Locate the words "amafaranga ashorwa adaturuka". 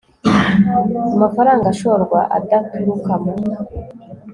1.15-3.13